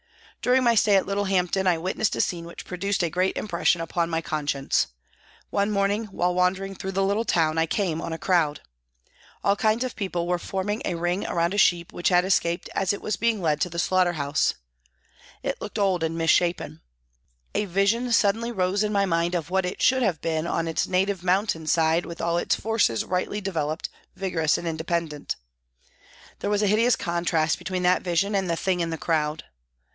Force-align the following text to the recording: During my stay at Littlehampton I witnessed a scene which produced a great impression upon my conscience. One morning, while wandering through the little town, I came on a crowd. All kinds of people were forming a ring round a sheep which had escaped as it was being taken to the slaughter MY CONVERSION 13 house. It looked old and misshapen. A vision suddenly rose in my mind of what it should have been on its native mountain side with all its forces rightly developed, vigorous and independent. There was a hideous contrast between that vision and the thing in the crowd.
During 0.41 0.63
my 0.63 0.73
stay 0.73 0.95
at 0.95 1.05
Littlehampton 1.05 1.67
I 1.67 1.77
witnessed 1.77 2.15
a 2.15 2.21
scene 2.21 2.45
which 2.45 2.65
produced 2.65 3.03
a 3.03 3.11
great 3.11 3.37
impression 3.37 3.79
upon 3.81 4.09
my 4.09 4.19
conscience. 4.19 4.87
One 5.51 5.69
morning, 5.69 6.05
while 6.05 6.33
wandering 6.33 6.73
through 6.73 6.93
the 6.93 7.03
little 7.03 7.25
town, 7.25 7.59
I 7.59 7.67
came 7.67 8.01
on 8.01 8.11
a 8.11 8.17
crowd. 8.17 8.61
All 9.43 9.55
kinds 9.55 9.83
of 9.83 9.95
people 9.95 10.25
were 10.25 10.39
forming 10.39 10.81
a 10.83 10.95
ring 10.95 11.21
round 11.25 11.53
a 11.53 11.59
sheep 11.59 11.93
which 11.93 12.09
had 12.09 12.25
escaped 12.25 12.67
as 12.73 12.91
it 12.91 13.03
was 13.03 13.15
being 13.17 13.43
taken 13.43 13.59
to 13.59 13.69
the 13.69 13.77
slaughter 13.77 14.13
MY 14.13 14.17
CONVERSION 14.17 14.55
13 14.55 14.55
house. 15.43 15.53
It 15.53 15.61
looked 15.61 15.77
old 15.77 16.01
and 16.01 16.17
misshapen. 16.17 16.81
A 17.53 17.65
vision 17.65 18.11
suddenly 18.11 18.51
rose 18.51 18.83
in 18.83 18.91
my 18.91 19.05
mind 19.05 19.35
of 19.35 19.51
what 19.51 19.65
it 19.67 19.83
should 19.83 20.01
have 20.01 20.19
been 20.21 20.47
on 20.47 20.67
its 20.67 20.87
native 20.87 21.23
mountain 21.23 21.67
side 21.67 22.07
with 22.07 22.19
all 22.19 22.39
its 22.39 22.55
forces 22.55 23.05
rightly 23.05 23.39
developed, 23.41 23.89
vigorous 24.15 24.57
and 24.57 24.67
independent. 24.67 25.35
There 26.39 26.49
was 26.49 26.63
a 26.63 26.67
hideous 26.67 26.95
contrast 26.95 27.59
between 27.59 27.83
that 27.83 28.01
vision 28.01 28.33
and 28.33 28.49
the 28.49 28.55
thing 28.55 28.79
in 28.79 28.89
the 28.89 28.97
crowd. 28.97 29.43